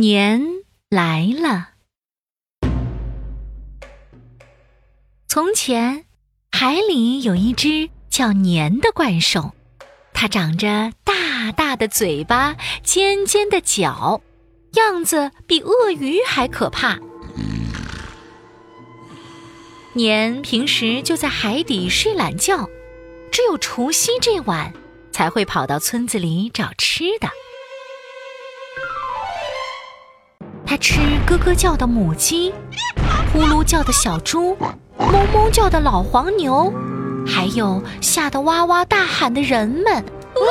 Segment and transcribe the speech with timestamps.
[0.00, 0.40] 年
[0.88, 1.70] 来了。
[5.26, 6.04] 从前，
[6.52, 9.54] 海里有一只叫年的怪兽，
[10.14, 14.20] 它长着大大的嘴巴、尖尖的角，
[14.74, 17.00] 样子比鳄鱼还可怕。
[19.94, 22.68] 年平时就在海底睡懒觉，
[23.32, 24.72] 只有除夕这晚
[25.10, 27.28] 才会跑到村子里找吃的。
[30.68, 32.52] 它吃咯咯叫的母鸡，
[33.32, 34.54] 呼噜叫的小猪，
[34.98, 36.70] 哞哞叫的老黄牛，
[37.26, 39.86] 还有吓得哇哇大喊的人们。
[39.94, 40.44] 哇！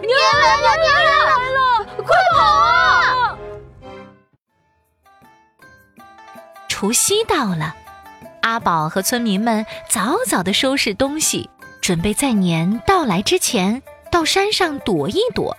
[0.00, 0.08] 年
[0.40, 1.12] 来了，年来
[1.52, 3.36] 了，快跑啊！
[6.66, 7.74] 除夕到了，
[8.40, 11.50] 阿宝和村民们早早的收拾东西，
[11.82, 15.54] 准备在年到来之前到山上躲一躲。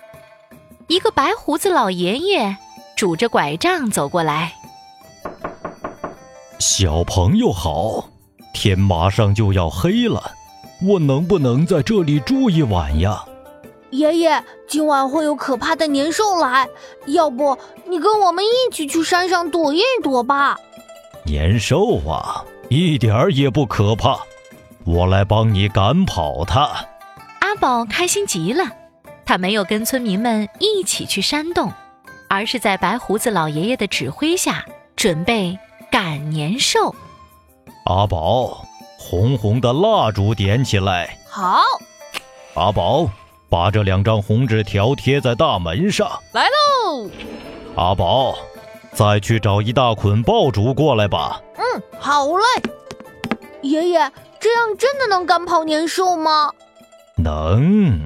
[0.88, 2.56] 一个白胡子老爷爷。
[3.02, 4.52] 拄着拐杖走过来，
[6.60, 8.08] 小朋友好，
[8.54, 10.22] 天马上就要黑了，
[10.86, 13.24] 我能不能在这里住一晚呀？
[13.90, 16.68] 爷爷，今晚会有可怕的年兽来，
[17.06, 17.58] 要不
[17.88, 20.56] 你跟我们一起去山上躲一躲吧？
[21.24, 24.16] 年兽啊，一点儿也不可怕，
[24.84, 26.70] 我来帮你赶跑它。
[27.40, 28.64] 阿宝开心极了，
[29.26, 31.72] 他没有跟村民们一起去山洞。
[32.32, 34.64] 而是在白胡子老爷爷的指挥下，
[34.96, 35.58] 准备
[35.90, 36.94] 赶年兽。
[37.84, 38.64] 阿宝，
[38.98, 41.18] 红红的蜡烛点起来。
[41.28, 41.60] 好。
[42.54, 43.06] 阿宝，
[43.50, 46.10] 把这两张红纸条贴在大门上。
[46.32, 47.10] 来喽。
[47.76, 48.34] 阿宝，
[48.94, 51.38] 再去找一大捆爆竹过来吧。
[51.56, 52.44] 嗯，好嘞。
[53.60, 56.50] 爷爷，这样真的能赶跑年兽吗？
[57.18, 58.00] 能。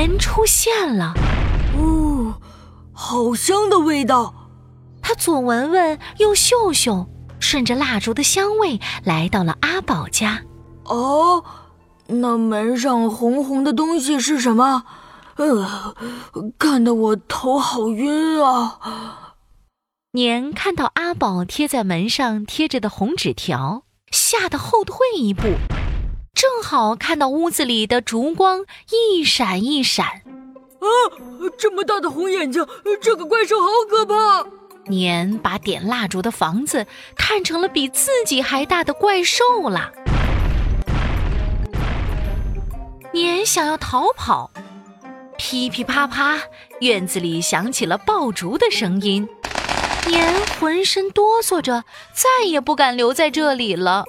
[0.00, 1.12] 年出现了，
[1.76, 2.40] 哦，
[2.90, 4.34] 好香的味道！
[5.02, 7.06] 他左闻闻，右嗅嗅，
[7.38, 10.40] 顺着蜡烛的香味来到了阿宝家。
[10.84, 11.44] 哦，
[12.06, 14.84] 那门上红红的东西是什么？
[15.36, 15.94] 呃，
[16.58, 19.34] 看得我头好晕啊！
[20.12, 25.42] 年看到阿宝贴在门上贴着的红纸条，吓得后退一步。
[26.34, 30.86] 正好看到屋子里的烛光一闪一闪，啊！
[31.58, 32.66] 这么大的红眼睛，
[33.00, 34.46] 这个怪兽好可怕！
[34.86, 36.86] 年把点蜡烛的房子
[37.16, 39.92] 看成了比自己还大的怪兽了。
[43.12, 44.50] 年想要逃跑，
[45.36, 46.38] 噼噼啪啪，
[46.80, 49.28] 院子里响起了爆竹的声音。
[50.06, 54.04] 年浑身哆嗦着，再也不敢留在这里了。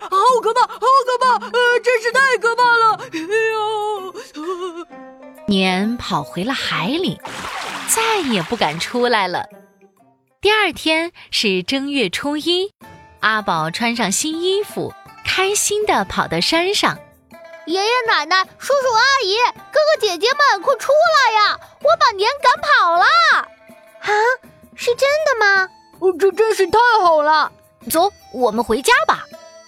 [0.00, 1.46] 好可怕，好可怕！
[1.46, 3.00] 呃，真是太可怕了！
[3.12, 3.18] 哎
[3.52, 4.86] 呦，
[5.46, 7.20] 年跑回了海里，
[7.88, 9.46] 再也不敢出来了。
[10.40, 12.70] 第二天是正月初一，
[13.20, 14.92] 阿宝穿上新衣服，
[15.24, 16.98] 开心的跑到山上。
[17.66, 19.36] 爷爷奶奶、叔叔阿姨、
[19.72, 21.58] 哥哥姐姐们，快出来呀！
[21.80, 23.04] 我把年赶跑了！
[24.00, 24.12] 啊，
[24.74, 25.68] 是真的吗？
[26.00, 27.50] 哦，这真是太好了！
[27.90, 29.23] 走，我们回家吧。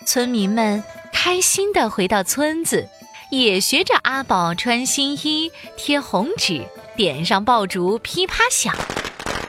[0.06, 2.88] 村民们开心地回到村子，
[3.30, 8.72] 也学着阿宝穿新衣、贴红纸、点上爆竹，噼啪响。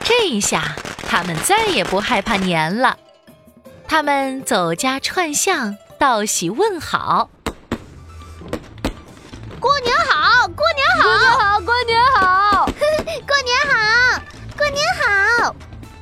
[0.02, 0.74] 这一下，
[1.08, 2.98] 他们再也不害怕年了。
[3.86, 7.30] 他们走家串巷，道喜问好
[9.60, 12.66] ：“过年好，过年好，过年好，过年好，
[13.24, 14.22] 过年好。”
[14.58, 15.54] 过年好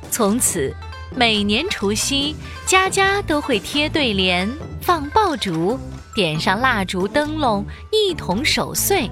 [0.09, 0.75] 从此。
[1.15, 2.35] 每年除夕，
[2.67, 4.45] 家家都会贴对联、
[4.81, 5.79] 放爆竹、
[6.13, 7.63] 点上蜡烛灯笼，
[7.93, 9.09] 一同守岁。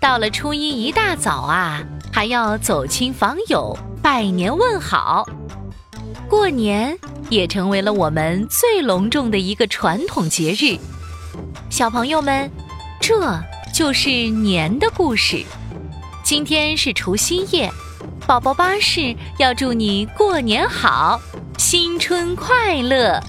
[0.00, 5.28] 到了初一一大早啊，还要走亲访友、拜年问好。
[6.30, 10.78] 过年也成为了我们最隆重的一个传统节日。
[11.68, 12.50] 小朋友们，
[13.02, 13.38] 这
[13.74, 15.44] 就是年的故事。
[16.22, 17.70] 今天是除夕夜。
[18.26, 21.20] 宝宝巴士要祝你过年好，
[21.58, 23.20] 新春快乐。